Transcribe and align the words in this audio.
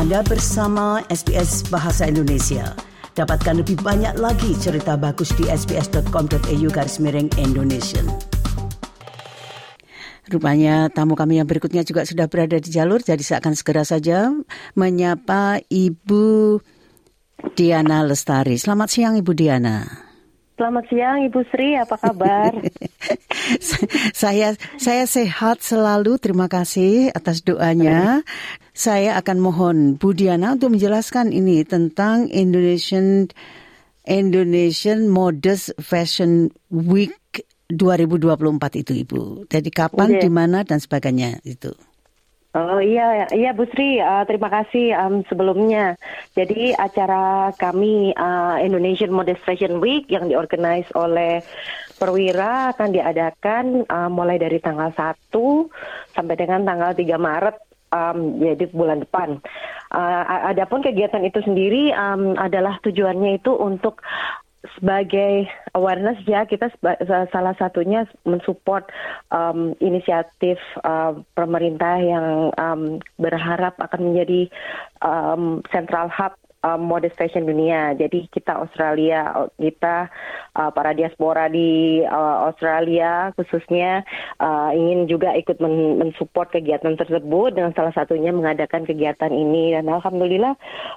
Anda 0.00 0.24
bersama 0.24 1.04
SBS 1.12 1.68
Bahasa 1.68 2.08
Indonesia. 2.08 2.72
Dapatkan 3.12 3.60
lebih 3.60 3.84
banyak 3.84 4.16
lagi 4.16 4.56
cerita 4.56 4.96
bagus 4.96 5.28
di 5.36 5.44
sbs.com.au 5.44 6.68
garis 6.72 6.96
miring 7.04 7.28
Indonesia. 7.36 8.00
Rupanya 10.24 10.88
tamu 10.88 11.20
kami 11.20 11.36
yang 11.36 11.44
berikutnya 11.44 11.84
juga 11.84 12.08
sudah 12.08 12.32
berada 12.32 12.56
di 12.56 12.72
jalur, 12.72 13.04
jadi 13.04 13.20
saya 13.20 13.44
akan 13.44 13.52
segera 13.52 13.84
saja 13.84 14.32
menyapa 14.72 15.60
Ibu 15.68 16.56
Diana 17.52 18.00
Lestari. 18.00 18.56
Selamat 18.56 18.88
siang 18.88 19.20
Ibu 19.20 19.36
Diana. 19.36 19.84
Selamat 20.56 20.84
siang 20.88 21.24
Ibu 21.28 21.40
Sri, 21.52 21.76
apa 21.76 22.00
kabar? 22.00 22.52
saya 24.24 24.56
saya 24.80 25.04
sehat 25.04 25.60
selalu, 25.60 26.16
terima 26.16 26.48
kasih 26.48 27.12
atas 27.12 27.44
doanya. 27.44 28.24
Saya 28.70 29.18
akan 29.18 29.38
mohon 29.42 29.76
Bu 29.98 30.14
Diana 30.14 30.54
untuk 30.54 30.78
menjelaskan 30.78 31.34
ini 31.34 31.66
tentang 31.66 32.30
Indonesian 32.30 33.28
Indonesian 34.06 35.10
Modest 35.10 35.74
Fashion 35.78 36.50
Week 36.70 37.14
2024 37.70 38.82
itu 38.82 38.92
Ibu. 39.06 39.22
Jadi 39.46 39.70
kapan, 39.70 40.18
di 40.18 40.30
mana 40.30 40.66
dan 40.66 40.82
sebagainya 40.82 41.38
itu. 41.46 41.70
Oh 42.50 42.82
iya, 42.82 43.30
iya 43.30 43.54
Bu 43.54 43.62
Sri, 43.70 44.02
uh, 44.02 44.26
terima 44.26 44.50
kasih 44.50 44.90
um, 44.98 45.22
sebelumnya. 45.30 45.94
Jadi 46.34 46.74
acara 46.74 47.54
kami 47.54 48.10
uh, 48.10 48.58
Indonesian 48.58 49.14
Modest 49.14 49.46
Fashion 49.46 49.78
Week 49.78 50.10
yang 50.10 50.26
diorganize 50.26 50.90
oleh 50.98 51.46
Perwira 51.94 52.74
akan 52.74 52.90
diadakan 52.90 53.86
uh, 53.86 54.10
mulai 54.10 54.42
dari 54.42 54.58
tanggal 54.58 54.90
1 54.90 55.30
sampai 56.10 56.34
dengan 56.34 56.66
tanggal 56.66 56.90
3 56.90 57.06
Maret 57.22 57.69
um, 57.94 58.40
jadi 58.40 58.70
bulan 58.72 59.02
depan. 59.04 59.38
Uh, 59.90 60.22
adapun 60.50 60.82
kegiatan 60.82 61.22
itu 61.26 61.42
sendiri 61.42 61.90
um, 61.94 62.38
adalah 62.38 62.78
tujuannya 62.86 63.42
itu 63.42 63.50
untuk 63.54 64.02
sebagai 64.76 65.48
awareness 65.72 66.20
ya 66.28 66.44
kita 66.44 66.68
salah 67.32 67.56
satunya 67.56 68.04
mensupport 68.28 68.84
um, 69.32 69.72
inisiatif 69.80 70.60
uh, 70.84 71.16
pemerintah 71.32 71.96
yang 71.96 72.52
um, 72.60 73.00
berharap 73.16 73.72
akan 73.80 74.12
menjadi 74.12 74.52
um, 75.00 75.64
central 75.72 76.12
hub 76.12 76.36
um, 76.64 76.80
modest 76.86 77.16
fashion 77.16 77.48
dunia. 77.48 77.96
Jadi 77.96 78.28
kita 78.32 78.60
Australia, 78.60 79.48
kita 79.56 80.08
uh, 80.56 80.70
para 80.72 80.92
diaspora 80.92 81.48
di 81.48 82.00
uh, 82.04 82.48
Australia 82.48 83.32
khususnya 83.36 84.04
uh, 84.40 84.70
ingin 84.72 85.08
juga 85.08 85.32
ikut 85.36 85.60
men 85.60 86.00
mensupport 86.00 86.48
kegiatan 86.52 86.96
tersebut 86.96 87.56
dengan 87.56 87.72
salah 87.76 87.92
satunya 87.96 88.32
mengadakan 88.32 88.84
kegiatan 88.84 89.32
ini. 89.32 89.76
Dan 89.76 89.88
alhamdulillah 89.88 90.54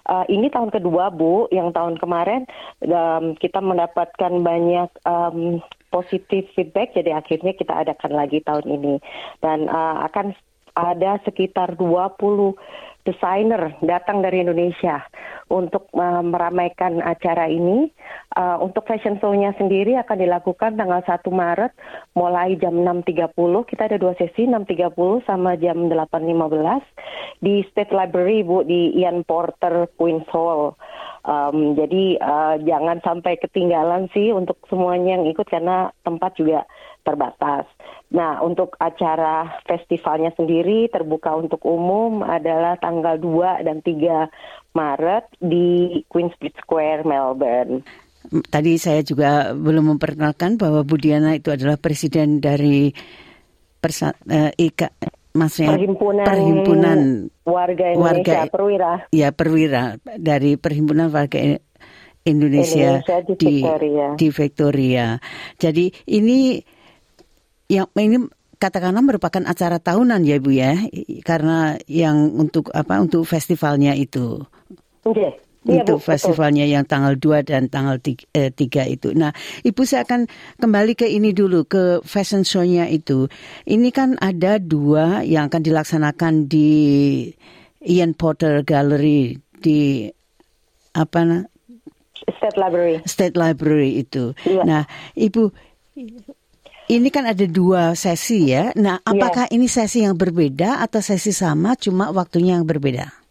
uh, 0.08 0.26
ini 0.28 0.52
tahun 0.52 0.72
kedua 0.72 1.12
Bu, 1.14 1.48
yang 1.52 1.72
tahun 1.72 2.00
kemarin 2.00 2.48
um, 2.84 3.36
kita 3.40 3.60
mendapatkan 3.64 4.34
banyak 4.44 4.90
um, 5.08 5.64
positif 5.94 6.50
feedback. 6.58 6.92
Jadi 6.98 7.14
akhirnya 7.14 7.54
kita 7.56 7.74
adakan 7.86 8.12
lagi 8.18 8.42
tahun 8.44 8.66
ini. 8.68 8.96
Dan 9.40 9.70
uh, 9.70 10.04
akan 10.10 10.34
ada 10.74 11.22
sekitar 11.22 11.78
20 11.78 12.58
desainer 13.04 13.76
datang 13.84 14.24
dari 14.24 14.44
Indonesia 14.44 15.04
untuk 15.52 15.92
uh, 15.96 16.24
meramaikan 16.24 17.04
acara 17.04 17.52
ini. 17.52 17.92
Uh, 18.34 18.58
untuk 18.66 18.88
fashion 18.90 19.22
show-nya 19.22 19.54
sendiri 19.60 19.94
akan 20.02 20.18
dilakukan 20.18 20.74
tanggal 20.74 21.06
1 21.06 21.22
Maret 21.30 21.72
mulai 22.18 22.58
jam 22.58 22.74
6.30. 22.74 23.70
Kita 23.70 23.86
ada 23.86 23.98
dua 24.02 24.18
sesi 24.18 24.50
6.30 24.50 25.28
sama 25.30 25.54
jam 25.60 25.92
8.15 25.92 27.46
di 27.46 27.62
State 27.70 27.94
Library 27.94 28.42
Bu 28.42 28.66
di 28.66 28.98
Ian 28.98 29.22
Porter 29.28 29.86
Queen's 30.00 30.26
Hall. 30.34 30.74
Um, 31.24 31.78
jadi 31.80 32.20
uh, 32.20 32.56
jangan 32.68 33.00
sampai 33.00 33.40
ketinggalan 33.40 34.12
sih 34.12 34.36
untuk 34.36 34.60
semuanya 34.68 35.16
yang 35.16 35.24
ikut 35.32 35.48
karena 35.48 35.96
tempat 36.04 36.36
juga 36.36 36.68
terbatas. 37.04 37.68
Nah, 38.14 38.40
untuk 38.42 38.80
acara 38.80 39.60
festivalnya 39.68 40.32
sendiri 40.34 40.88
terbuka 40.90 41.36
untuk 41.36 41.62
umum 41.68 42.24
adalah 42.24 42.80
tanggal 42.80 43.20
2 43.20 43.68
dan 43.68 43.84
3 43.84 44.74
Maret 44.74 45.26
di 45.44 46.02
Queensbridge 46.08 46.58
Square, 46.64 47.06
Melbourne. 47.06 47.84
Tadi 48.24 48.80
saya 48.80 49.04
juga 49.04 49.52
belum 49.52 49.96
memperkenalkan 49.96 50.56
bahwa 50.56 50.88
Budiana 50.88 51.36
itu 51.36 51.52
adalah 51.52 51.76
presiden 51.76 52.40
dari 52.40 52.96
Persa, 53.84 54.16
uh, 54.16 54.48
Ika, 54.56 54.96
maksudnya 55.36 55.76
perhimpunan, 55.76 56.24
perhimpunan 56.24 57.00
warga 57.44 57.86
Indonesia 57.92 58.32
warga, 58.32 58.38
perwira. 58.48 58.92
Ya, 59.12 59.30
perwira 59.36 59.84
dari 60.16 60.56
perhimpunan 60.56 61.12
warga 61.12 61.60
Indonesia, 62.24 63.04
Indonesia 63.04 63.18
di, 63.28 63.36
di 63.36 63.56
Victoria. 63.60 64.08
Di 64.16 64.28
Victoria. 64.32 65.08
Jadi 65.60 65.86
ini 66.16 66.64
yang 67.74 67.88
ini 67.98 68.30
katakanlah 68.62 69.04
merupakan 69.04 69.44
acara 69.44 69.82
tahunan 69.82 70.22
ya 70.24 70.38
Bu 70.40 70.56
ya 70.56 70.78
karena 71.28 71.76
yang 71.90 72.32
untuk 72.38 72.72
apa 72.72 73.02
untuk 73.02 73.26
festivalnya 73.26 73.98
itu. 73.98 74.46
Okay. 75.04 75.36
Iya, 75.64 75.88
untuk 75.88 76.04
Bu, 76.04 76.08
festivalnya 76.12 76.68
betul. 76.68 76.76
yang 76.76 76.84
tanggal 76.84 77.14
2 77.16 77.48
dan 77.48 77.72
tanggal 77.72 77.96
3, 77.96 78.28
eh, 78.36 78.52
3 78.52 78.84
itu. 78.84 79.16
Nah, 79.16 79.32
Ibu 79.64 79.88
saya 79.88 80.04
akan 80.04 80.28
kembali 80.60 80.92
ke 80.96 81.08
ini 81.08 81.32
dulu, 81.32 81.64
ke 81.64 82.04
fashion 82.04 82.44
show-nya 82.44 82.92
itu. 82.92 83.32
Ini 83.64 83.90
kan 83.96 84.20
ada 84.20 84.60
dua 84.60 85.24
yang 85.24 85.48
akan 85.48 85.64
dilaksanakan 85.64 86.52
di 86.52 86.72
Ian 87.80 88.12
Porter 88.12 88.64
Gallery 88.68 89.40
di 89.64 90.12
apa 90.92 91.48
State 92.28 92.60
Library. 92.60 92.96
State 93.08 93.36
Library 93.40 94.04
itu. 94.04 94.36
Iya. 94.44 94.64
Nah, 94.68 94.84
Ibu 95.16 95.52
ini 96.92 97.08
kan 97.14 97.24
ada 97.30 97.46
dua 97.48 97.96
sesi 97.96 98.52
ya. 98.52 98.74
Nah, 98.76 99.00
iya. 99.00 99.08
apakah 99.08 99.46
yeah. 99.48 99.56
ini 99.56 99.68
sesi 99.72 100.04
yang 100.04 100.18
berbeda 100.18 100.84
atau 100.84 101.00
sesi 101.00 101.32
sama 101.32 101.76
cuma 101.80 102.12
waktunya 102.12 102.60
yang 102.60 102.68
berbeda? 102.68 103.24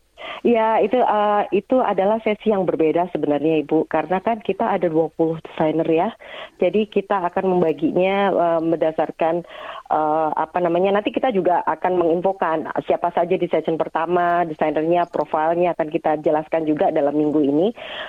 Ya, 0.43 0.83
itu 0.83 0.99
uh, 0.99 1.47
itu 1.55 1.79
adalah 1.79 2.19
sesi 2.27 2.51
yang 2.51 2.67
berbeda 2.67 3.07
sebenarnya 3.15 3.63
Ibu, 3.63 3.87
karena 3.87 4.19
kan 4.19 4.43
kita 4.43 4.75
ada 4.75 4.91
20 4.91 5.39
desainer 5.39 5.87
ya. 5.87 6.11
Jadi 6.59 6.91
kita 6.91 7.31
akan 7.31 7.47
membaginya 7.47 8.35
uh, 8.35 8.61
berdasarkan 8.61 9.47
uh, 9.93 10.33
apa 10.33 10.59
namanya. 10.65 10.97
Nanti 10.97 11.13
kita 11.13 11.29
juga 11.31 11.61
akan 11.69 12.01
menginfokan 12.01 12.73
siapa 12.89 13.13
saja 13.13 13.37
di 13.37 13.47
session 13.47 13.77
pertama, 13.77 14.49
desainernya, 14.49 15.07
profilnya 15.13 15.77
akan 15.77 15.89
kita 15.93 16.19
jelaskan 16.25 16.65
juga 16.65 16.89
dalam 16.89 17.13
minggu 17.13 17.41
ini. 17.45 17.69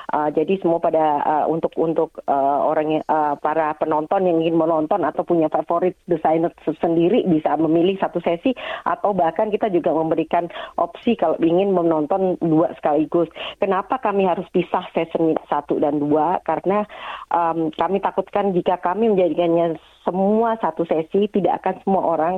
Uh, 0.10 0.32
jadi 0.32 0.58
semua 0.64 0.80
pada 0.80 1.20
uh, 1.22 1.46
untuk 1.52 1.76
untuk 1.76 2.24
uh, 2.26 2.60
orang 2.64 3.04
uh, 3.06 3.36
para 3.38 3.76
penonton 3.76 4.24
yang 4.24 4.40
ingin 4.40 4.56
menonton 4.56 5.04
atau 5.04 5.28
punya 5.28 5.52
favorit 5.52 6.00
desainer 6.08 6.50
sendiri 6.80 7.28
bisa 7.28 7.60
memilih 7.60 8.00
satu 8.00 8.24
sesi 8.24 8.56
atau 8.88 9.12
bahkan 9.12 9.52
kita 9.52 9.68
juga 9.68 9.92
memberikan 9.92 10.48
opsi 10.80 11.20
kalau 11.20 11.36
ingin 11.44 11.76
menonton 11.76 12.40
dua 12.40 12.72
sekaligus. 12.80 13.28
Kenapa 13.60 14.00
kami 14.00 14.24
harus 14.24 14.48
pisah 14.50 14.88
session 14.96 15.36
satu 15.52 15.82
dan 15.82 16.00
dua? 16.00 16.40
Karena 16.48 16.88
um, 17.28 17.74
kami 17.74 18.00
takutkan 18.00 18.56
jika 18.56 18.80
kami 18.80 19.12
menjadikannya 19.12 19.76
semua 20.04 20.60
satu 20.60 20.84
sesi 20.84 21.32
tidak 21.32 21.64
akan 21.64 21.72
semua 21.81 22.03
orang 22.06 22.35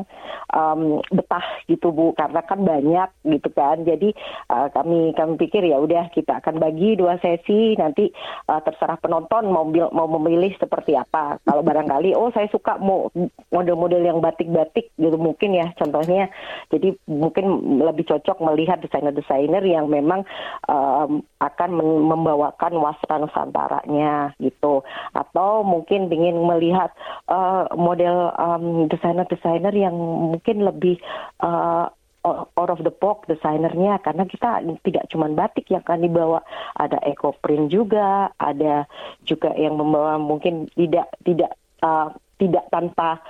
um, 0.55 1.03
betah 1.11 1.43
gitu 1.67 1.91
bu. 1.91 2.15
Karena 2.15 2.41
kan 2.45 2.63
banyak 2.63 3.09
gitu 3.27 3.49
kan. 3.51 3.83
Jadi 3.83 4.15
uh, 4.49 4.71
kami 4.71 5.11
kami 5.17 5.35
pikir 5.35 5.67
ya 5.67 5.81
udah 5.81 6.07
kita 6.15 6.39
akan 6.39 6.63
bagi 6.63 6.95
dua 6.95 7.19
sesi. 7.19 7.75
Nanti 7.75 8.07
uh, 8.47 8.61
terserah 8.63 8.97
penonton 9.03 9.51
mau 9.51 9.67
mau 9.67 10.07
memilih 10.19 10.55
seperti 10.55 10.95
apa. 10.95 11.41
Kalau 11.43 11.61
barangkali 11.61 12.15
oh 12.15 12.31
saya 12.31 12.47
suka 12.47 12.79
mau 12.79 13.11
model-model 13.51 14.01
yang 14.01 14.19
batik-batik 14.23 14.95
gitu 14.95 15.17
mungkin 15.19 15.57
ya 15.57 15.71
contohnya. 15.75 16.31
Jadi 16.71 16.95
mungkin 17.09 17.79
lebih 17.83 18.07
cocok 18.07 18.39
melihat 18.41 18.79
desainer-desainer 18.81 19.63
yang 19.65 19.89
memang 19.91 20.23
um, 20.69 21.21
akan 21.41 21.69
membawakan 22.05 22.73
wasra 22.79 23.21
nusantaranya 23.21 24.33
gitu. 24.39 24.81
Atau 25.13 25.65
mungkin 25.65 26.07
ingin 26.09 26.37
melihat 26.41 26.93
uh, 27.29 27.69
model 27.75 28.31
um, 28.35 28.85
desainer-desainer 29.29 29.73
yang 29.73 29.95
mungkin 29.95 30.65
lebih 30.65 30.97
uh, 31.41 31.89
out 32.25 32.69
of 32.73 32.81
the 32.81 32.93
box 32.93 33.29
desainernya. 33.29 34.01
Karena 34.01 34.25
kita 34.25 34.65
tidak 34.81 35.05
cuma 35.13 35.29
batik 35.29 35.69
yang 35.69 35.85
akan 35.85 36.01
dibawa 36.01 36.39
ada 36.75 36.97
eco 37.05 37.37
print 37.39 37.69
juga 37.69 38.33
ada 38.41 38.89
juga 39.23 39.53
yang 39.53 39.77
membawa 39.77 40.17
mungkin 40.17 40.69
tidak 40.73 41.09
tidak 41.21 41.53
uh, 41.85 42.09
tidak 42.41 42.65
tanpa 42.73 43.21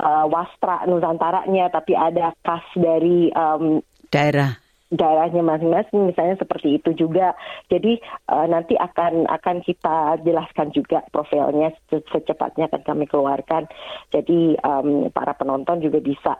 uh, 0.00 0.24
wastra 0.30 0.86
nusantaranya 0.88 1.68
tapi 1.68 1.92
ada 1.92 2.32
khas 2.40 2.64
dari 2.78 3.28
um, 3.34 3.82
daerah 4.08 4.65
daerahnya 4.94 5.42
masing-masing 5.42 6.06
misalnya 6.06 6.38
seperti 6.38 6.78
itu 6.78 6.94
juga. 6.94 7.34
Jadi 7.66 7.98
uh, 8.30 8.46
nanti 8.46 8.78
akan 8.78 9.26
akan 9.26 9.56
kita 9.66 10.22
jelaskan 10.22 10.70
juga 10.70 11.02
profilnya 11.10 11.74
secepatnya 11.90 12.70
akan 12.70 12.82
kami 12.86 13.04
keluarkan. 13.10 13.66
Jadi 14.14 14.54
um, 14.62 15.10
para 15.10 15.34
penonton 15.34 15.82
juga 15.82 15.98
bisa 15.98 16.38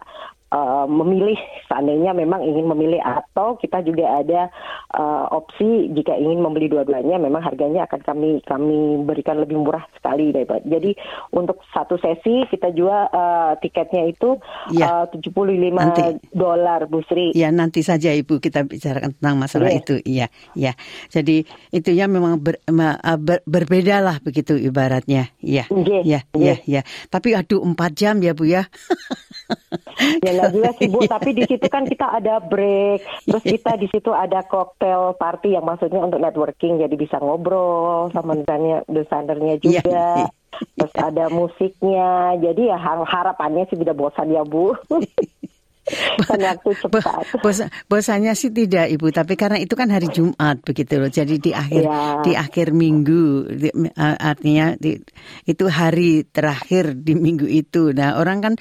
uh, 0.55 0.87
memilih. 0.87 1.39
Seandainya 1.67 2.15
memang 2.15 2.47
ingin 2.47 2.71
memilih 2.71 3.03
atau 3.03 3.59
kita 3.59 3.83
juga 3.83 4.23
ada 4.23 4.51
uh, 4.95 5.27
opsi 5.35 5.91
jika 5.97 6.15
ingin 6.15 6.45
membeli 6.45 6.71
dua-duanya 6.71 7.19
memang 7.19 7.43
harganya 7.43 7.89
akan 7.89 8.01
kami 8.03 8.31
kami 8.47 9.03
berikan 9.03 9.41
lebih 9.43 9.59
murah 9.59 9.83
sekali 9.99 10.31
daripada 10.31 10.63
jadi 10.67 10.95
untuk 11.35 11.63
satu 11.75 11.99
sesi 11.99 12.47
kita 12.51 12.71
jual 12.71 13.11
uh, 13.11 13.57
tiketnya 13.59 14.07
itu 14.11 14.39
ya. 14.71 15.07
uh, 15.07 15.07
75 15.11 16.35
dolar 16.35 16.87
Bu 16.91 17.03
Sri. 17.07 17.33
Ya 17.33 17.49
nanti 17.51 17.81
saja 17.81 18.13
Ibu 18.13 18.39
kita 18.39 18.67
bicarakan 18.67 19.17
tentang 19.17 19.37
masalah 19.39 19.71
ya. 19.73 19.81
itu. 19.81 19.95
Iya, 20.05 20.27
ya. 20.53 20.73
Jadi 21.11 21.47
itu 21.73 21.91
ya 21.93 22.07
memang 22.11 22.41
ber, 22.41 22.61
ber, 22.67 23.41
berbeda 23.47 24.03
lah 24.03 24.19
begitu 24.21 24.57
ibaratnya. 24.57 25.31
Iya. 25.41 25.69
Ya, 26.07 26.21
ya, 26.37 26.55
ya. 26.65 26.83
Tapi 27.09 27.35
aduh 27.35 27.63
empat 27.63 27.93
jam 27.97 28.21
ya 28.21 28.33
Bu 28.37 28.49
ya. 28.49 28.67
ya 30.25 30.51
jelas 30.53 30.75
sih 30.79 30.89
Bu, 30.91 31.07
tapi 31.15 31.33
di 31.33 31.45
situ 31.47 31.67
kan 31.67 31.87
kita 31.87 32.19
ada 32.19 32.43
break, 32.43 33.03
terus 33.27 33.45
kita 33.45 33.79
di 33.79 33.87
situ 33.91 34.11
ada 34.13 34.45
cocktail 34.45 35.17
party 35.17 35.57
yang 35.57 35.65
maksudnya 35.65 36.03
untuk 36.03 36.21
networking, 36.21 36.83
jadi 36.83 36.95
bisa 36.95 37.19
ngobrol 37.19 38.11
sama 38.13 38.37
misalnya 38.37 38.83
desainernya 38.91 39.55
iya, 39.59 39.63
juga. 39.63 39.91
Ya, 39.91 40.29
Terus 40.57 40.95
ada 40.97 41.29
musiknya, 41.29 42.41
jadi 42.41 42.73
ya 42.73 42.79
harapannya 42.81 43.69
sih 43.69 43.77
tidak 43.77 44.01
bosan 44.01 44.33
ya 44.33 44.41
Bu. 44.41 44.73
Bos, 47.39 47.59
bosannya 47.87 48.35
sih 48.35 48.51
tidak 48.51 48.91
ibu, 48.91 49.07
tapi 49.15 49.39
karena 49.39 49.63
itu 49.63 49.79
kan 49.79 49.87
hari 49.87 50.11
Jumat 50.11 50.59
begitu 50.67 50.99
loh. 50.99 51.07
Jadi 51.07 51.39
di 51.39 51.55
akhir 51.55 51.83
ya. 51.87 52.03
di 52.27 52.33
akhir 52.35 52.75
minggu, 52.75 53.25
di, 53.55 53.69
artinya 53.97 54.75
di, 54.75 54.99
itu 55.47 55.65
hari 55.71 56.27
terakhir 56.27 56.99
di 56.99 57.15
minggu 57.15 57.47
itu. 57.47 57.95
Nah 57.95 58.19
orang 58.19 58.39
kan 58.43 58.53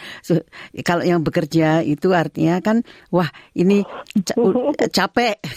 kalau 0.85 1.01
yang 1.01 1.25
bekerja 1.25 1.81
itu 1.81 2.13
artinya 2.13 2.61
kan 2.61 2.85
wah 3.09 3.29
ini 3.57 3.81
capek. 4.93 5.41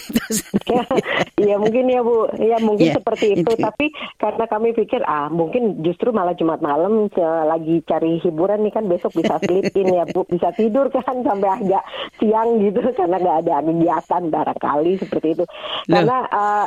Iya 1.38 1.54
mungkin 1.54 1.86
ya 1.86 2.02
bu, 2.02 2.26
ya 2.34 2.58
mungkin 2.58 2.90
ya, 2.90 2.94
seperti 2.98 3.38
itu. 3.38 3.46
itu. 3.46 3.62
Tapi 3.62 3.94
karena 4.18 4.44
kami 4.50 4.74
pikir 4.74 5.06
ah 5.06 5.30
mungkin 5.30 5.86
justru 5.86 6.10
malah 6.10 6.34
Jumat 6.34 6.58
malam 6.58 7.06
lagi 7.46 7.78
cari 7.86 8.18
hiburan 8.18 8.66
nih 8.66 8.74
kan 8.74 8.90
besok 8.90 9.14
bisa 9.14 9.38
sleep 9.46 9.70
in 9.78 9.94
ya 9.94 10.04
bu, 10.10 10.26
bisa 10.26 10.50
tidur 10.50 10.90
kan 10.90 11.22
sampai 11.22 11.57
agak 11.58 11.82
siang 12.18 12.62
gitu 12.62 12.80
karena 12.98 13.16
nggak 13.18 13.38
ada 13.46 13.54
kegiatan 13.64 14.22
barangkali 14.30 14.92
seperti 15.02 15.28
itu. 15.38 15.44
Karena 15.88 16.16
uh, 16.30 16.66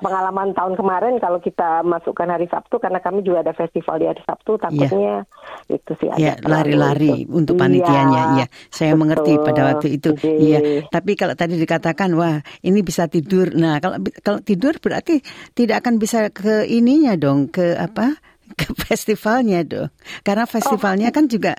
pengalaman 0.00 0.52
tahun 0.56 0.74
kemarin 0.78 1.14
kalau 1.22 1.38
kita 1.38 1.82
masukkan 1.86 2.28
hari 2.28 2.46
Sabtu 2.50 2.78
karena 2.78 2.98
kami 2.98 3.22
juga 3.22 3.44
ada 3.46 3.52
festival 3.54 3.96
di 4.00 4.06
hari 4.08 4.22
Sabtu 4.24 4.58
takutnya 4.58 5.24
ya. 5.24 5.74
itu 5.76 5.92
sih 5.98 6.08
ya, 6.18 6.34
lari-lari 6.42 7.24
untuk 7.28 7.58
panitianya. 7.58 8.22
Iya, 8.22 8.44
ya, 8.44 8.46
saya 8.70 8.92
betul. 8.92 9.00
mengerti 9.00 9.32
pada 9.42 9.62
waktu 9.74 9.88
itu. 9.96 10.10
Iya, 10.22 10.58
tapi 10.88 11.12
kalau 11.18 11.34
tadi 11.34 11.58
dikatakan 11.58 12.10
wah 12.16 12.38
ini 12.64 12.80
bisa 12.84 13.06
tidur. 13.06 13.52
Nah, 13.54 13.78
kalau 13.78 14.00
kalau 14.22 14.40
tidur 14.40 14.76
berarti 14.78 15.20
tidak 15.52 15.84
akan 15.84 16.00
bisa 16.00 16.28
ke 16.32 16.64
ininya 16.68 17.14
dong, 17.18 17.50
ke 17.50 17.76
apa? 17.76 18.18
ke 18.60 18.68
festivalnya 18.76 19.64
dong. 19.64 19.88
Karena 20.20 20.44
festivalnya 20.44 21.08
oh. 21.08 21.14
kan 21.14 21.24
juga 21.28 21.52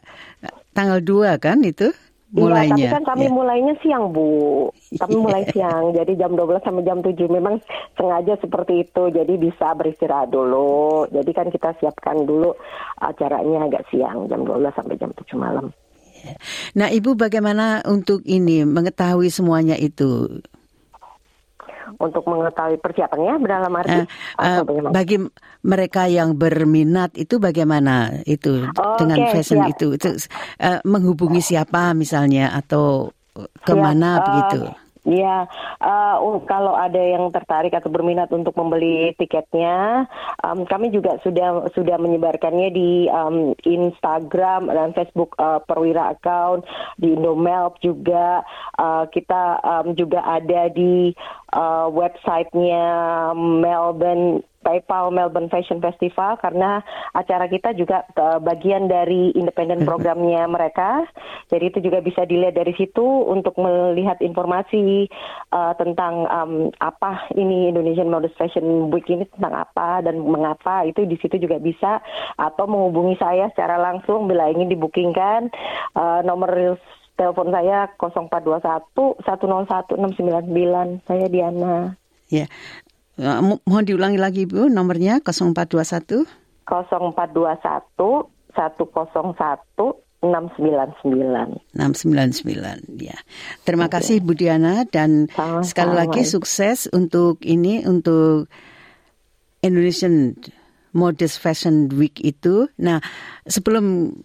tanggal 0.74 1.02
2 1.02 1.42
kan 1.42 1.62
itu? 1.66 1.90
Mulainya. 2.34 2.76
Iya, 2.76 2.90
tapi 2.90 2.96
kan 2.98 3.04
kami 3.06 3.26
ya. 3.30 3.32
mulainya 3.32 3.74
siang, 3.86 4.10
Bu. 4.10 4.68
Kami 4.98 5.16
mulai 5.16 5.44
siang, 5.54 5.94
jadi 5.94 6.12
jam 6.18 6.34
12 6.34 6.66
sampai 6.66 6.84
jam 6.84 7.00
7. 7.06 7.30
Memang 7.30 7.62
sengaja 7.94 8.34
seperti 8.42 8.90
itu, 8.90 9.04
jadi 9.14 9.34
bisa 9.38 9.78
beristirahat 9.78 10.34
dulu. 10.34 11.06
Jadi 11.14 11.32
kan 11.32 11.48
kita 11.54 11.78
siapkan 11.78 12.26
dulu 12.26 12.58
acaranya 12.98 13.70
agak 13.70 13.86
siang, 13.94 14.26
jam 14.28 14.42
12 14.44 14.74
sampai 14.74 14.98
jam 14.98 15.14
7 15.14 15.38
malam. 15.38 15.70
Nah, 16.74 16.88
Ibu 16.88 17.20
bagaimana 17.20 17.84
untuk 17.86 18.24
ini 18.24 18.64
mengetahui 18.64 19.28
semuanya 19.28 19.76
itu? 19.76 20.42
Untuk 22.00 22.24
mengetahui 22.26 22.78
persiapannya 22.80 23.34
dalam 23.44 23.72
arti 23.76 24.00
uh, 24.40 24.62
uh, 24.62 24.90
bagi 24.90 25.18
mereka 25.66 26.10
yang 26.10 26.38
berminat 26.38 27.16
itu 27.20 27.38
bagaimana 27.38 28.24
itu 28.26 28.68
oh, 28.68 28.98
dengan 28.98 29.28
okay, 29.28 29.32
fashion 29.40 29.62
siap. 29.66 29.72
itu, 29.76 29.88
itu 29.98 30.10
uh, 30.62 30.80
menghubungi 30.88 31.42
siapa 31.44 31.92
misalnya 31.98 32.54
atau 32.54 33.12
ke 33.66 33.74
mana 33.74 34.22
siap, 34.22 34.26
begitu? 34.30 34.62
Uh, 34.70 34.84
Ya, 35.04 35.52
uh, 35.84 36.16
kalau 36.48 36.80
ada 36.80 36.96
yang 36.96 37.28
tertarik 37.36 37.76
atau 37.76 37.92
berminat 37.92 38.32
untuk 38.32 38.56
membeli 38.56 39.12
tiketnya, 39.20 40.08
um, 40.40 40.64
kami 40.64 40.96
juga 40.96 41.20
sudah 41.28 41.68
sudah 41.76 42.00
menyebarkannya 42.00 42.72
di 42.72 43.12
um, 43.12 43.52
Instagram 43.68 44.72
dan 44.72 44.96
Facebook 44.96 45.36
uh, 45.44 45.60
Perwira 45.60 46.16
Account, 46.16 46.64
di 46.96 47.20
Indomelp 47.20 47.84
juga. 47.84 48.48
Uh, 48.80 49.04
kita 49.12 49.60
um, 49.60 49.92
juga 49.92 50.24
ada 50.24 50.72
di 50.72 51.12
uh, 51.54 51.88
websitenya 51.94 52.86
Melbourne 53.38 54.44
PayPal 54.64 55.12
Melbourne 55.12 55.52
Fashion 55.52 55.84
Festival 55.84 56.40
karena 56.40 56.80
acara 57.12 57.52
kita 57.52 57.76
juga 57.76 58.08
uh, 58.16 58.40
bagian 58.40 58.88
dari 58.88 59.36
independen 59.36 59.84
programnya 59.84 60.48
mereka. 60.48 61.04
Jadi 61.52 61.70
itu 61.70 61.80
juga 61.84 62.00
bisa 62.00 62.24
dilihat 62.24 62.56
dari 62.56 62.72
situ 62.80 63.04
untuk 63.04 63.60
melihat 63.60 64.18
informasi 64.24 65.12
uh, 65.52 65.76
tentang 65.76 66.26
um, 66.32 66.54
apa 66.80 67.28
ini 67.36 67.70
Indonesian 67.70 68.10
Modest 68.10 68.40
Fashion 68.40 68.88
Week 68.90 69.06
ini 69.12 69.28
tentang 69.36 69.68
apa 69.68 70.00
dan 70.02 70.24
mengapa. 70.24 70.88
Itu 70.88 71.04
di 71.04 71.20
situ 71.20 71.36
juga 71.38 71.60
bisa. 71.60 72.00
Atau 72.40 72.66
menghubungi 72.66 73.20
saya 73.20 73.52
secara 73.52 73.78
langsung 73.78 74.32
bila 74.32 74.48
ingin 74.48 74.72
dibukingkan 74.72 75.52
uh, 76.00 76.24
nomor 76.24 76.80
telepon 77.16 77.54
saya 77.54 77.90
0421 77.98 79.22
101 79.22 79.98
699 80.50 81.08
saya 81.08 81.26
Diana. 81.30 81.96
Ya, 82.32 82.48
Uh, 83.14 83.62
mohon 83.70 83.86
diulangi 83.86 84.18
lagi 84.18 84.50
Bu 84.50 84.74
nomornya 84.74 85.22
0421 85.22 86.26
0421 86.66 88.26
101 88.58 89.94
699. 90.24 91.62
699 91.78 92.98
ya. 92.98 93.14
Terima 93.62 93.86
okay. 93.86 94.02
kasih 94.02 94.18
Bu 94.26 94.34
Diana 94.34 94.82
dan 94.90 95.30
Sama-sama. 95.30 95.62
sekali 95.62 95.94
lagi 95.94 96.22
sukses 96.26 96.90
untuk 96.90 97.44
ini 97.46 97.86
untuk 97.86 98.50
Indonesian 99.62 100.34
Modest 100.96 101.38
Fashion 101.38 101.94
Week 101.94 102.18
itu. 102.24 102.66
Nah, 102.82 102.98
sebelum 103.46 104.16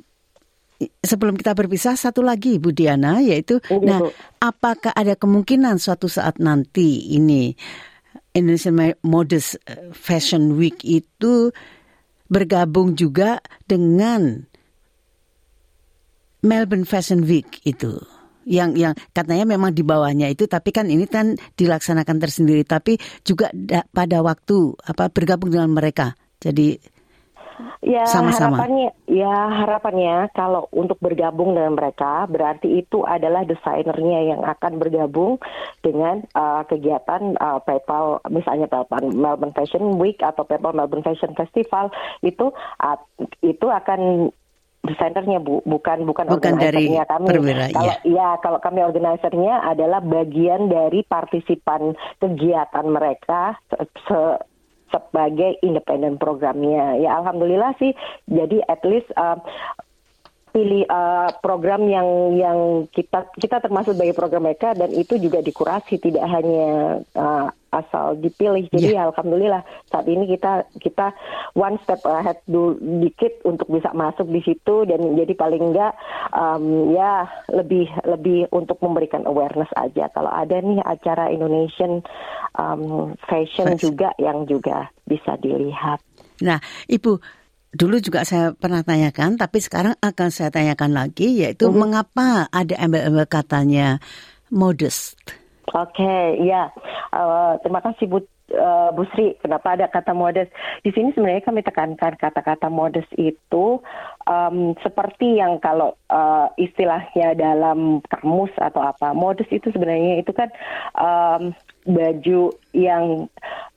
sebelum 1.03 1.35
kita 1.35 1.59
berpisah 1.59 1.99
satu 1.99 2.23
lagi 2.23 2.63
Bu 2.63 2.71
Diana 2.71 3.19
yaitu 3.19 3.59
iya, 3.67 3.83
nah 3.83 3.99
apakah 4.39 4.95
ada 4.95 5.19
kemungkinan 5.19 5.83
suatu 5.83 6.07
saat 6.07 6.39
nanti 6.39 7.19
ini 7.19 7.51
Indonesian 8.39 8.79
Modest 9.03 9.59
eh, 9.67 9.91
Fashion 9.91 10.55
Week 10.55 10.79
itu 10.87 11.51
bergabung 12.31 12.95
juga 12.95 13.43
dengan 13.67 14.47
Melbourne 16.47 16.87
Fashion 16.87 17.27
Week 17.27 17.49
itu? 17.67 17.99
Yang 18.49 18.71
yang 18.81 18.95
katanya 19.13 19.45
memang 19.45 19.77
di 19.77 19.85
bawahnya 19.85 20.33
itu 20.33 20.49
tapi 20.49 20.73
kan 20.73 20.89
ini 20.89 21.05
kan 21.05 21.37
dilaksanakan 21.37 22.17
tersendiri 22.17 22.65
tapi 22.65 22.97
juga 23.21 23.53
da, 23.53 23.85
pada 23.93 24.25
waktu 24.25 24.73
apa 24.89 25.13
bergabung 25.13 25.53
dengan 25.53 25.69
mereka. 25.75 26.17
Jadi 26.41 26.81
Ya 27.83 28.07
Sama-sama. 28.07 28.55
harapannya, 28.59 28.91
ya 29.07 29.35
harapannya 29.51 30.31
kalau 30.35 30.67
untuk 30.71 30.99
bergabung 31.03 31.55
dengan 31.55 31.75
mereka 31.75 32.27
berarti 32.31 32.83
itu 32.83 33.03
adalah 33.03 33.43
desainernya 33.43 34.35
yang 34.35 34.43
akan 34.43 34.79
bergabung 34.79 35.43
dengan 35.83 36.23
uh, 36.35 36.63
kegiatan 36.67 37.35
uh, 37.39 37.59
PayPal, 37.63 38.23
misalnya 38.31 38.71
PayPal 38.71 39.11
Melbourne 39.11 39.55
Fashion 39.55 39.99
Week 39.99 40.19
atau 40.23 40.47
PayPal 40.47 40.75
Melbourne 40.75 41.07
Fashion 41.07 41.35
Festival 41.35 41.91
itu 42.23 42.51
uh, 42.83 42.99
itu 43.43 43.67
akan 43.67 44.31
desainernya 44.79 45.43
bu 45.43 45.61
bukan 45.67 46.07
bukan, 46.07 46.25
bukan 46.31 46.55
dari 46.57 46.95
kami 46.95 47.27
perwira, 47.27 47.69
kalau 47.75 47.93
ya. 47.93 47.97
ya 48.07 48.29
kalau 48.39 48.59
kami 48.63 48.81
organisernya 48.87 49.67
adalah 49.67 50.01
bagian 50.01 50.71
dari 50.71 51.03
partisipan 51.03 51.99
kegiatan 52.23 52.87
mereka 52.87 53.59
se 54.07 54.21
sebagai 54.89 55.57
independen 55.65 56.17
programnya. 56.17 56.99
Ya 57.01 57.21
alhamdulillah 57.21 57.77
sih 57.79 57.93
jadi 58.29 58.65
at 58.69 58.83
least 58.85 59.09
uh, 59.17 59.39
pilih 60.59 60.83
uh, 60.91 61.31
program 61.39 61.87
yang 61.87 62.35
yang 62.35 62.59
kita 62.91 63.31
kita 63.39 63.63
termasuk 63.63 63.95
sebagai 63.95 64.19
program 64.19 64.51
mereka 64.51 64.75
dan 64.75 64.91
itu 64.91 65.15
juga 65.23 65.39
dikurasi 65.39 66.03
tidak 66.03 66.27
hanya 66.27 66.99
uh, 67.15 67.47
asal 67.71 68.19
dipilih. 68.19 68.67
Jadi 68.75 68.99
yeah. 68.99 69.07
alhamdulillah 69.07 69.63
saat 69.87 70.11
ini 70.11 70.27
kita 70.27 70.67
kita 70.83 71.15
one 71.55 71.79
step 71.87 72.03
ahead 72.11 72.43
dulu 72.51 72.75
dikit 73.07 73.39
untuk 73.47 73.71
bisa 73.71 73.95
masuk 73.95 74.27
di 74.27 74.43
situ 74.43 74.83
dan 74.83 74.99
jadi 75.15 75.33
paling 75.39 75.63
enggak 75.71 75.95
um, 76.35 76.91
ya 76.91 77.31
lebih 77.55 77.87
lebih 78.03 78.51
untuk 78.51 78.83
memberikan 78.83 79.23
awareness 79.31 79.71
aja. 79.79 80.11
Kalau 80.11 80.33
ada 80.35 80.59
nih 80.59 80.83
acara 80.83 81.31
Indonesian 81.31 82.03
um, 82.59 83.15
fashion 83.31 83.79
juga 83.79 84.11
yang 84.19 84.43
juga 84.51 84.91
bisa 85.07 85.39
dilihat. 85.39 86.03
Nah, 86.43 86.59
Ibu 86.87 87.38
dulu 87.73 88.01
juga 88.01 88.25
saya 88.25 88.57
pernah 88.57 88.81
tanyakan, 88.81 89.37
tapi 89.37 89.61
sekarang 89.61 89.95
akan 90.01 90.29
saya 90.33 90.49
tanyakan 90.49 90.97
lagi, 90.97 91.45
yaitu 91.45 91.69
uh 91.69 91.73
-huh. 91.73 91.79
mengapa 91.79 92.49
ada 92.49 92.75
embel-embel 92.81 93.29
katanya 93.29 94.01
modest. 94.49 95.17
Oke, 95.77 96.01
okay, 96.01 96.49
ya. 96.49 96.73
Uh, 97.13 97.61
terima 97.61 97.85
kasih 97.85 98.09
Bu 98.09 98.25
uh, 98.57 98.91
Bu 98.97 99.05
Sri, 99.13 99.37
kenapa 99.41 99.77
ada 99.77 99.87
kata 99.89 100.17
modest? 100.17 100.49
Di 100.81 100.91
sini 100.97 101.13
sebenarnya 101.13 101.45
kami 101.45 101.61
tekankan 101.61 102.17
kata-kata 102.17 102.73
modest 102.73 103.09
itu 103.21 103.81
um, 104.25 104.73
seperti 104.81 105.37
yang 105.37 105.61
kalau 105.61 105.97
uh, 106.09 106.49
istilahnya 106.57 107.37
dalam 107.37 108.01
kamus 108.09 108.53
atau 108.57 108.81
apa, 108.81 109.13
modest 109.13 109.53
itu 109.53 109.69
sebenarnya 109.69 110.25
itu 110.25 110.33
kan 110.33 110.49
um, 110.97 111.53
baju 111.85 112.53
yang 112.73 113.29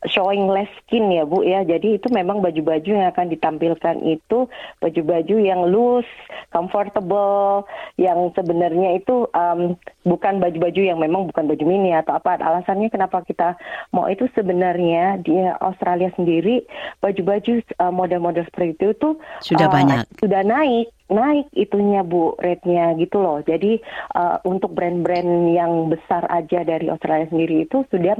showing 0.10 0.50
less 0.50 0.70
skin 0.82 1.14
ya 1.14 1.28
Bu 1.28 1.46
ya. 1.46 1.62
Jadi 1.62 2.02
itu 2.02 2.08
memang 2.10 2.42
baju-baju 2.42 2.90
yang 2.90 3.10
akan 3.14 3.30
ditampilkan 3.30 4.02
itu 4.06 4.50
baju-baju 4.82 5.36
yang 5.38 5.62
loose, 5.70 6.10
comfortable, 6.50 7.66
yang 8.02 8.34
sebenarnya 8.34 8.98
itu 8.98 9.30
um, 9.36 9.78
bukan 10.08 10.42
baju-baju 10.42 10.82
yang 10.82 10.98
memang 10.98 11.30
bukan 11.30 11.46
baju 11.46 11.64
mini 11.66 11.94
atau 11.94 12.18
apa. 12.18 12.42
Alasannya 12.42 12.90
kenapa 12.90 13.22
kita 13.22 13.60
mau 13.94 14.10
itu 14.10 14.26
sebenarnya 14.34 15.22
di 15.22 15.38
Australia 15.62 16.10
sendiri 16.18 16.66
baju-baju 17.04 17.62
uh, 17.78 17.94
model-model 17.94 18.46
seperti 18.50 18.74
itu 18.78 18.88
tuh 18.98 19.14
sudah 19.46 19.70
uh, 19.70 19.74
banyak. 19.74 20.00
Sudah 20.18 20.42
naik 20.42 20.90
naik 21.12 21.52
itunya 21.54 22.02
Bu 22.02 22.40
rate-nya 22.40 22.96
gitu 22.96 23.20
loh. 23.20 23.44
Jadi 23.44 23.84
uh, 24.16 24.40
untuk 24.48 24.72
brand-brand 24.74 25.52
yang 25.52 25.92
besar 25.92 26.24
aja 26.32 26.64
dari 26.64 26.88
Australia 26.88 27.28
sendiri 27.28 27.68
itu 27.68 27.84
sudah 27.92 28.16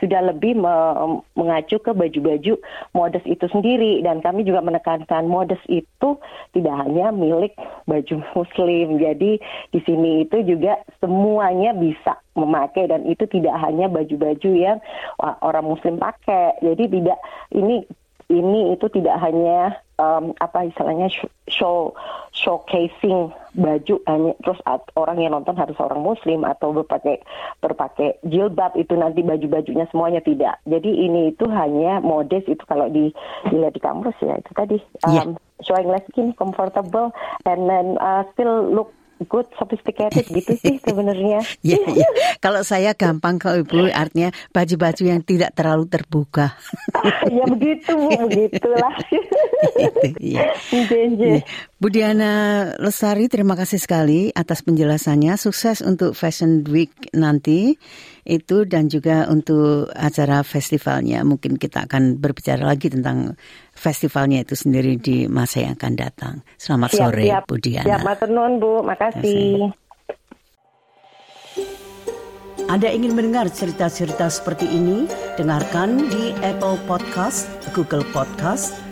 sudah 0.00 0.20
lebih 0.32 0.56
me 0.56 0.74
mengacu 1.36 1.76
ke 1.78 1.92
baju-baju 1.92 2.56
modest 2.96 3.28
itu 3.28 3.44
sendiri 3.52 4.00
dan 4.00 4.24
kami 4.24 4.48
juga 4.48 4.64
menekankan 4.64 5.28
modest 5.28 5.62
itu 5.68 6.16
tidak 6.56 6.74
hanya 6.82 7.12
milik 7.12 7.52
baju 7.84 8.24
muslim. 8.36 8.96
Jadi 8.96 9.38
di 9.70 9.80
sini 9.84 10.24
itu 10.24 10.40
juga 10.42 10.80
semuanya 10.98 11.76
bisa 11.76 12.16
memakai 12.32 12.88
dan 12.88 13.04
itu 13.04 13.28
tidak 13.28 13.52
hanya 13.60 13.92
baju-baju 13.92 14.50
yang 14.56 14.80
orang 15.20 15.68
muslim 15.68 16.00
pakai. 16.00 16.56
Jadi 16.64 16.88
tidak 16.88 17.20
ini 17.52 17.84
ini 18.32 18.72
itu 18.72 18.88
tidak 18.88 19.20
hanya 19.20 19.76
um, 20.00 20.32
apa 20.40 20.66
istilahnya 20.72 21.12
show 21.46 21.92
showcasing 22.32 23.28
baju 23.52 23.94
hanya 24.08 24.32
terus 24.40 24.56
orang 24.96 25.20
yang 25.20 25.36
nonton 25.36 25.52
harus 25.54 25.76
orang 25.76 26.00
muslim 26.00 26.48
atau 26.48 26.72
berpakai 26.72 27.20
berpakai 27.60 28.16
jilbab 28.24 28.72
itu 28.80 28.96
nanti 28.96 29.20
baju-bajunya 29.20 29.84
semuanya 29.92 30.24
tidak. 30.24 30.56
Jadi 30.64 30.88
ini 30.88 31.36
itu 31.36 31.44
hanya 31.52 32.00
modest 32.00 32.48
itu 32.48 32.64
kalau 32.64 32.88
di 32.88 33.12
dilihat 33.52 33.76
di 33.76 33.82
kampus 33.84 34.16
ya 34.24 34.40
itu 34.40 34.50
tadi 34.56 34.76
um, 35.04 35.12
yeah. 35.12 35.26
showing 35.60 35.92
less 35.92 36.04
skin 36.08 36.32
comfortable 36.34 37.12
and 37.44 37.68
then 37.68 38.00
uh, 38.00 38.24
still 38.32 38.64
look 38.72 38.90
good, 39.26 39.46
sophisticated 39.58 40.26
gitu 40.28 40.52
sih 40.58 40.76
sebenarnya. 40.82 41.44
Iya, 41.62 41.78
yeah, 41.78 42.10
Kalau 42.42 42.66
saya 42.66 42.90
gampang 42.96 43.38
ke 43.38 43.62
Ibu 43.62 43.86
artinya 43.94 44.34
baju-baju 44.50 45.02
yang 45.06 45.22
tidak 45.22 45.54
terlalu 45.54 45.86
terbuka. 45.86 46.58
ya 47.36 47.44
begitu, 47.46 47.94
Bu, 47.94 48.10
begitulah. 48.26 48.94
itu, 49.78 50.08
iya. 50.34 50.50
Iya. 51.82 51.88
Bu 51.88 51.90
Diana 51.90 52.32
Lesari, 52.78 53.26
terima 53.26 53.58
kasih 53.58 53.82
sekali 53.82 54.30
atas 54.30 54.62
penjelasannya. 54.62 55.34
Sukses 55.34 55.82
untuk 55.82 56.14
Fashion 56.14 56.62
Week 56.70 56.94
nanti 57.10 57.74
itu 58.22 58.62
dan 58.70 58.86
juga 58.86 59.26
untuk 59.26 59.90
acara 59.90 60.46
festivalnya. 60.46 61.26
Mungkin 61.26 61.58
kita 61.58 61.90
akan 61.90 62.22
berbicara 62.22 62.62
lagi 62.62 62.86
tentang 62.86 63.34
festivalnya 63.74 64.46
itu 64.46 64.54
sendiri 64.54 64.94
di 64.94 65.26
masa 65.26 65.66
yang 65.66 65.74
akan 65.74 65.94
datang. 65.98 66.34
Selamat 66.54 66.94
siap, 66.94 67.02
sore, 67.02 67.26
siap, 67.26 67.42
Bu 67.50 67.58
Diana. 67.58 67.86
Siap, 67.90 68.00
Maturnuun, 68.06 68.52
Bu. 68.62 68.72
Makasih. 68.86 69.74
Anda 72.70 72.94
ingin 72.94 73.18
mendengar 73.18 73.50
cerita-cerita 73.50 74.30
seperti 74.30 74.70
ini? 74.70 75.10
Dengarkan 75.34 75.98
di 75.98 76.30
Apple 76.46 76.78
Podcast, 76.86 77.50
Google 77.74 78.06
Podcast, 78.14 78.91